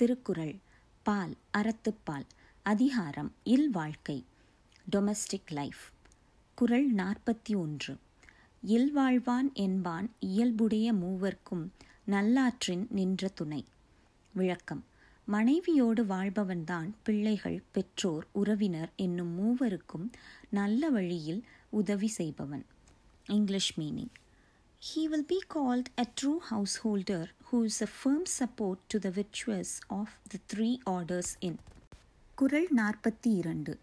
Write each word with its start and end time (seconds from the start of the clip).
திருக்குறள் 0.00 0.58
பால் 1.02 1.36
அறத்துப்பால் 1.58 2.24
அதிகாரம் 2.62 3.32
இல்வாழ்க்கை 3.44 4.24
domestic 4.96 5.50
life 5.50 5.78
குறள் 6.54 6.94
நாற்பத்தி 6.94 7.56
ஒன்று. 7.56 7.96
இல்வாழ்வான் 8.66 9.52
என்பான் 9.52 10.12
இயல்புடைய 10.18 10.92
மூவர்க்கும் 10.92 11.68
நல்லாற்றின் 12.04 12.86
நின்ற 12.90 13.28
துணை. 13.28 13.64
விளக்கம். 14.32 14.84
மனைவியோடு 15.24 16.04
வாழ்பவன்தான் 16.04 16.90
பிள்ளைகள் 17.02 17.62
பெற்றோர் 17.70 18.26
உறவினர் 18.32 18.92
என்னும் 18.96 19.38
மூவருக்கும் 19.38 20.10
நல்ல 20.50 20.90
வழியில் 20.90 21.44
உதவி 21.70 22.06
செய்பவன். 22.06 22.66
English 23.26 23.80
meaning. 23.80 24.18
He 24.81 25.03
will 25.09 25.25
be 25.27 25.39
called 25.53 25.85
a 25.95 26.05
true 26.15 26.39
householder 26.41 27.23
who 27.51 27.63
is 27.63 27.77
a 27.81 27.89
firm 28.03 28.23
support 28.39 28.77
to 28.87 29.01
the 29.03 29.11
virtuous 29.11 29.71
of 29.89 30.09
the 30.31 30.39
three 30.53 30.79
orders 30.83 31.35
in. 31.39 31.55
குறள் 32.37 32.67
நாற்பத்தி 32.75 33.31
இரண்டு 33.35 33.73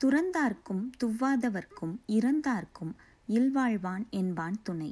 துறந்தார்க்கும் 0.00 0.82
துவாதவர்க்கும் 1.04 1.94
இறந்தார்க்கும் 2.06 2.92
இல்வாழ்வான் 3.28 4.04
என்பான் 4.10 4.58
துணை 4.62 4.90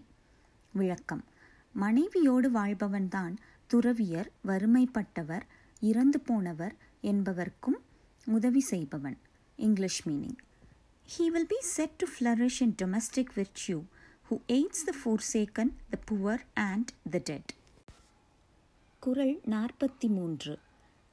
விளக்கம் 0.72 1.24
மனைவியோடு 1.72 2.50
வாழ்பவன்தான் 2.50 3.36
துறவியர் 3.66 4.30
வறுமைப்பட்டவர் 4.46 5.44
இறந்து 5.80 6.20
போனவர் 6.20 6.74
என்பவர்க்கும் 7.02 7.78
உதவி 8.26 8.60
செய்பவன் 8.60 9.18
English 9.56 10.08
meaning 10.08 10.40
He 11.08 11.24
will 11.32 11.46
be 11.46 11.60
said 11.76 11.92
to 11.96 12.06
flourish 12.06 12.60
in 12.60 12.70
domestic 12.82 13.28
virtue 13.34 13.82
who 14.29 14.39
aids 14.47 14.79
the 14.85 14.93
forsaken, 15.05 15.73
the 15.91 15.99
poor, 16.11 16.39
and 16.55 16.89
the 17.11 17.19
dead. 17.29 17.43
குறள் 18.99 19.39
நாற்பத்தி 19.45 20.07
மூன்று 20.07 20.59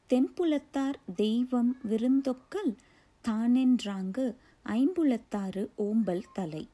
தென்புலத்தார் 0.09 0.95
தெய்வம் 1.17 1.77
விருந்தொக்கல் 1.89 2.77
தானென்றாங்கு 3.29 4.35
ஐம்புலத்தாறு 4.65 5.69
ஓம்பல் 5.79 6.23
தலை. 6.33 6.69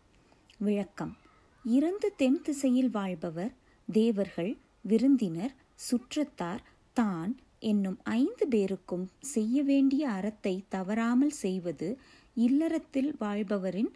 விளக்கம். 0.58 1.16
இறந்து 1.64 2.14
தென் 2.16 2.42
திசையில் 2.42 2.90
வாழ்பவர் 2.90 3.52
தேவர்கள் 3.92 4.56
விருந்தினர் 4.80 5.54
சுற்றத்தார் 5.74 6.62
தான் 6.92 7.36
என்னும் 7.58 7.98
ஐந்து 8.02 8.48
பேருக்கும் 8.48 9.10
செய்ய 9.20 9.62
வேண்டிய 9.62 10.10
அறத்தை 10.10 10.64
தவறாமல் 10.68 11.30
செய்வது 11.30 11.98
இல்லறத்தில் 12.34 13.16
வாழ்பவரின் 13.20 13.92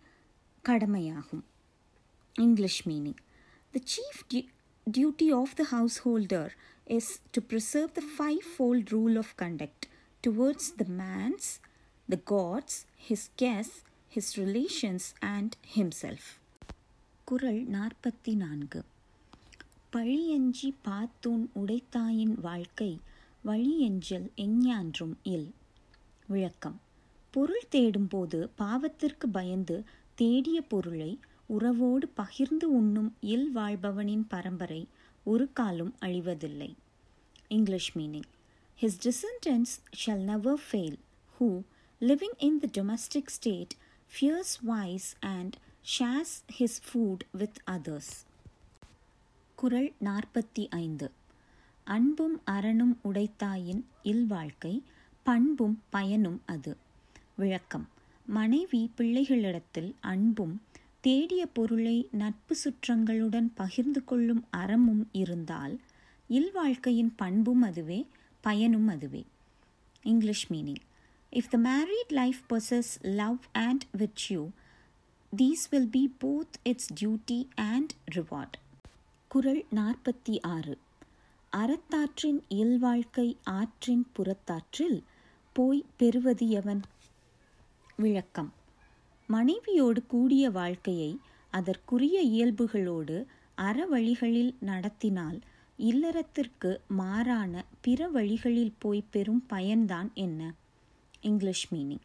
கடமையாகும். 0.62 1.44
English 2.39 2.87
meaning. 2.87 3.19
The 3.75 3.81
chief 3.84 4.25
du- 4.29 4.48
duty 4.87 5.33
of 5.33 5.55
the 5.56 5.65
householder 5.65 6.47
is 6.87 7.06
to 7.33 7.41
preserve 7.43 7.95
the 7.95 8.05
fivefold 8.19 8.93
rule 8.93 9.17
of 9.17 9.34
conduct 9.37 9.89
towards 10.25 10.73
the 10.78 10.89
man's, 10.98 11.47
the 12.09 12.20
gods, 12.27 12.75
his 13.09 13.23
guests, 13.37 13.78
his 14.12 14.37
relations, 14.37 15.05
and 15.20 15.51
himself. 15.75 16.25
குறள் 17.28 17.62
நாற்பத்தி 17.67 18.37
நான்கு 18.37 18.81
பழியஞ்சி 19.93 20.69
பாத்தூன் 20.84 21.45
உடைத்தாயின் 21.55 22.34
வாழ்க்கை 22.41 22.91
வழியெஞ்சல் 23.45 24.31
எஞ்ஞான்றும் 24.37 25.15
இல் 25.23 25.48
விளக்கம் 26.27 26.81
பொருள் 27.31 27.67
தேடும்போது 27.71 28.48
பாவத்திற்கு 28.59 29.27
பயந்து 29.33 29.77
தேடிய 30.15 30.62
பொருளை 30.62 31.19
உறவோடு 31.47 32.08
பகிர்ந்து 32.08 32.72
உண்ணும் 32.72 33.16
இல் 33.20 33.50
வாழ்பவனின் 33.55 34.25
பரம்பரை 34.28 34.89
ஒரு 35.25 35.53
காலும் 35.53 35.94
அழிவதில்லை. 36.00 36.75
English 37.48 37.98
meaning 37.98 38.28
his 38.80 38.98
descendants 39.05 39.72
shall 40.06 40.22
never 40.22 40.61
fail 40.72 40.98
who 41.41 41.62
living 42.00 42.36
in 42.38 42.58
the 42.58 42.83
domestic 42.83 43.27
state 43.27 43.75
fears 44.06 44.55
vice 44.62 45.16
and 45.20 45.56
shares 45.98 46.34
his 46.58 46.81
food 46.88 47.19
with 47.32 47.62
others 47.66 48.25
குரல் 49.54 49.92
நாற்பத்தி 50.04 50.66
ஐந்து. 50.71 51.10
அன்பும் 51.84 52.41
அரணும் 52.47 52.97
உடைத்தாயின் 53.04 53.82
இல்வாழ்க்கை 54.03 54.82
பண்பும் 55.22 55.82
பயனும் 55.91 56.42
அது. 56.47 56.76
விளக்கம். 57.37 57.88
மனைவி 58.26 58.91
பிள்ளைகளிடத்தில் 58.97 59.94
அன்பும் 60.00 60.62
தேடிய 61.06 61.47
பொருளை 61.47 62.09
நட்பு 62.11 62.56
சுற்றங்களுடன் 62.65 63.50
பகிர்ந்து 63.55 64.05
கொள்ளும் 64.05 64.44
அறமும் 64.50 65.09
இருந்தால் 65.12 65.81
இல்வாழ்க்கையின் 66.28 67.15
பண்பும் 67.17 67.62
அதுவே 67.62 68.06
பயனும் 68.41 68.89
அதுவே. 68.89 69.25
English 70.03 70.53
meaning 70.53 70.83
if 71.31 71.49
the 71.50 71.59
married 71.59 72.12
life 72.12 72.39
possess 72.49 73.03
love 73.03 73.39
and 73.53 73.84
virtue 73.99 74.49
these 75.37 75.65
will 75.71 75.89
be 75.89 76.15
both 76.25 76.55
its 76.62 76.93
duty 76.93 77.49
and 77.55 77.93
reward 78.15 78.59
குரல் 79.28 79.65
நாற்பத்தி 79.75 80.41
ஆறு. 80.41 80.78
அறத்தாற்றின் 81.56 82.41
இல்வாழ்க்கை 82.49 83.37
ஆற்றின் 83.45 84.06
புறத்தாற்றில் 84.12 85.05
போய் 85.53 85.84
பெறுவது 85.97 86.49
எவன்? 86.49 86.81
விளக்கம். 87.97 88.56
மனைவியோடு 89.26 90.06
கூடிய 90.06 90.50
வாழ்க்கையை 90.50 91.19
அதற்குரிய 91.50 92.22
இயல்புகளோடு 92.22 93.25
அற 93.54 93.87
வழிகளில் 93.87 94.54
நடத்தினால் 94.60 95.38
இல்லறத்திற்கு 95.78 96.76
மாறான 96.88 97.65
பிற 97.81 98.09
வழிகளில் 98.09 98.72
போய் 98.78 99.04
பெறும் 99.10 99.44
பயன்தான் 99.50 100.12
என்ன? 100.15 100.54
English 101.20 101.75
meaning 101.75 102.04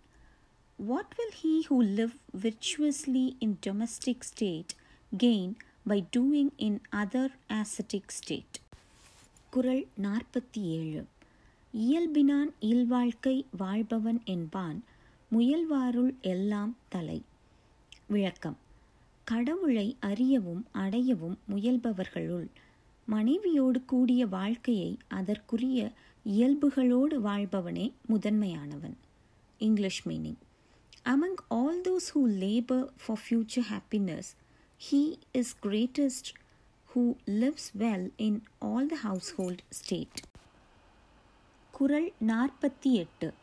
what 0.78 1.16
will 1.18 1.36
he 1.44 1.54
who 1.70 1.78
live 1.98 2.16
virtuously 2.42 3.36
in 3.40 3.60
domestic 3.66 4.28
state 4.30 4.74
gain 5.24 5.54
by 5.88 6.04
doing 6.18 6.52
in 6.56 6.82
other 6.92 7.34
ascetic 7.50 8.08
state 8.08 8.60
குரல் 9.50 9.88
நாற்பத்தி 10.02 10.62
ஏழு. 10.78 11.06
இயல்பினான் 11.74 12.54
இல்வாழ்க்கை 12.62 13.46
வாழ்பவன் 13.58 14.22
என்பான் 14.26 14.84
முயல்வாருள் 15.32 16.20
எல்லாம் 16.22 16.78
தலை. 16.90 17.24
விளக்கம். 18.08 18.58
கடவுளை 19.24 19.96
அறியவும் 20.00 20.66
அடையவும் 20.74 21.36
முயல்பவர்களுள் 21.50 22.48
மனைவியோடு 23.06 23.86
கூடிய 23.86 24.26
வாழ்க்கையை 24.26 24.98
அதற்குரிய 25.08 25.92
இயல்புகளோடு 26.26 27.22
வாழ்பவனே 27.22 27.92
முதன்மையானவன். 28.06 28.98
English 29.58 30.08
meaning 30.08 30.38
among 31.06 31.40
all 31.48 31.82
those 31.82 32.18
who 32.18 32.22
labour 32.24 32.88
for 33.06 33.22
future 33.30 33.66
happiness 33.72 34.30
he 34.92 35.18
is 35.32 35.56
greatest 35.64 36.32
who 36.96 37.16
lives 37.26 37.70
well 37.80 38.10
in 38.18 38.44
all 38.60 38.86
the 38.86 38.98
household 39.04 39.64
state 39.70 40.20
குரல் 41.72 42.14
நாற்பத்தி 42.28 42.92
எட்டு. 42.94 43.34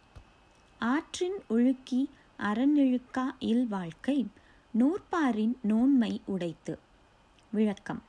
ஆற்றின் 0.78 1.39
ஒழுக்கி 1.50 2.09
அறநிழுக்கா 2.39 3.34
இல் 3.39 3.66
வாழ்க்கை 3.66 4.27
நூற்பாரின் 4.78 5.55
நோன்மை 5.62 6.21
உடைத்து. 6.25 6.78
விளக்கம். 7.50 8.03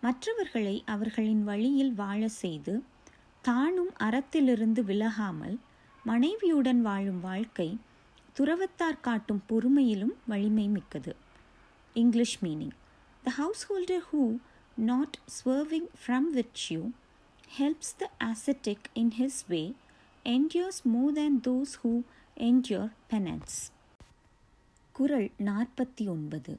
மற்றவர்களை 0.00 0.82
அவர்களின் 0.86 1.44
வழியில் 1.44 1.94
வாழ 1.94 2.28
செய்து 2.28 2.82
தானும் 3.42 3.92
அறத்திலிருந்து 4.00 4.82
விலகாமல் 4.84 5.56
மனைவியுடன் 6.04 6.80
வாழும் 6.80 7.20
வாழ்க்கை 7.20 7.78
துறவத்தார் 8.38 9.00
காட்டும் 9.00 9.42
பொறுமையிலும் 9.48 10.14
வலிமை 10.26 10.68
மிக்கது. 10.68 11.16
English 11.94 12.44
meaning. 12.44 12.76
The 13.22 13.30
householder 13.72 14.04
who 14.12 14.38
not 14.76 15.18
swerving 15.26 15.88
from 16.02 16.28
virtue 16.34 16.90
helps 17.58 17.96
the 17.96 18.10
ascetic 18.18 18.84
in 18.92 19.12
his 19.18 19.42
way 19.46 19.74
endures 20.24 20.82
more 20.94 21.14
than 21.14 21.28
those 21.46 21.70
who 21.82 22.02
endure 22.36 22.92
penance. 23.10 23.70
குரல் 24.92 25.30
நாற்பத்தி 25.38 26.08
ஒன்பது. 26.08 26.58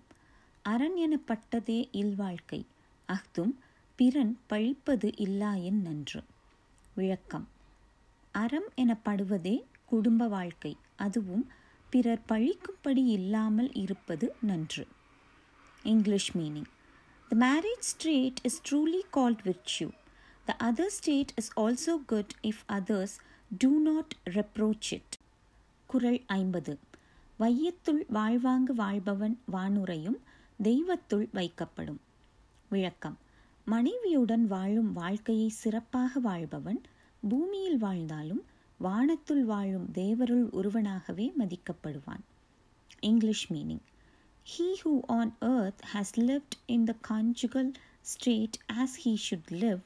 அரண் 0.61 0.97
எனப்பட்டதே 0.97 1.87
இல்வாழ்க்கை. 1.91 2.65
அஃதும் 3.07 3.55
பிறன் 3.95 4.39
பழிப்பது 4.47 5.09
இல்லாயின் 5.09 5.81
நன்று. 5.81 6.23
விளக்கம். 6.93 7.47
அறம் 8.31 8.71
எனப்படுவதே 8.77 9.63
குடும்ப 9.85 10.27
வாழ்க்கை. 10.27 10.77
அதுவும் 10.95 11.51
பிறர் 11.89 12.21
பழிக்கும்படி 12.29 13.05
இல்லாமல் 13.05 13.73
இருப்பது 13.73 14.35
நன்று. 14.41 14.87
English 15.83 16.37
meaning 16.37 16.65
the 17.29 17.37
marriage 17.39 17.81
state 17.81 18.35
is 18.43 18.61
truly 18.69 19.01
called 19.13 19.37
virtue 19.43 19.89
the 20.45 20.55
other 20.63 20.87
state 20.87 21.33
is 21.35 21.59
also 21.59 22.05
good 22.05 22.33
if 22.43 22.63
others 22.67 23.19
do 23.57 23.81
not 23.81 24.15
reproach 24.25 24.89
it 24.89 25.17
குரல் 25.87 26.23
ஐம்பது. 26.27 26.79
வையத்துள் 27.39 28.05
வாழ்வாங்கு 28.07 28.73
வாழ்பவன் 28.73 29.39
வானுரையும் 29.51 30.17
தெய்வத்துள் 30.63 31.27
வைக்கப்படும். 31.33 31.97
விளக்கம். 32.69 33.17
மனைவியுடன் 33.65 34.47
வாழும் 34.47 34.93
வாழ்க்கையை 34.93 35.49
சிறப்பாக 35.49 36.19
வாழ்பவன் 36.19 36.81
பூமியில் 37.29 37.77
வாழ்ந்தாலும் 37.77 38.43
வானத்துள் 38.83 39.43
வாழும் 39.43 39.91
தேவருள் 39.93 40.51
ஒருவனாகவே 40.51 41.31
மதிக்கப்படுவான். 41.39 42.23
English 42.99 43.53
meaning 43.53 43.83
he 44.57 44.73
who 44.83 44.99
on 45.07 45.35
earth 45.41 45.81
has 45.93 46.15
lived 46.15 46.57
in 46.65 46.83
the 46.83 46.95
conjugal 47.09 47.73
state 48.01 48.57
as 48.73 48.95
he 49.03 49.17
should 49.29 49.49
live 49.49 49.79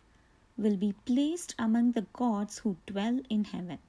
will 0.58 0.78
be 0.78 0.94
placed 1.06 1.56
among 1.60 1.94
the 1.94 2.08
gods 2.14 2.60
who 2.60 2.78
dwell 2.86 3.20
in 3.30 3.44
heaven. 3.46 3.80